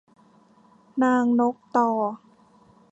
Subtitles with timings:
[1.03, 1.89] นางนกต่อ